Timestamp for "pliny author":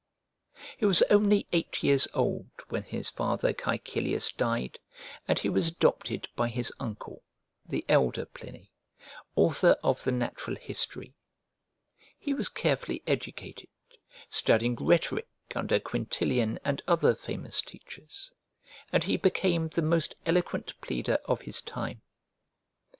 8.25-9.77